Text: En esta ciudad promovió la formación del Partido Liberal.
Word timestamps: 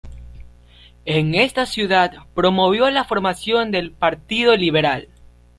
En 1.05 1.35
esta 1.35 1.67
ciudad 1.67 2.11
promovió 2.33 2.89
la 2.89 3.03
formación 3.05 3.69
del 3.69 3.91
Partido 3.91 4.55
Liberal. 4.57 5.09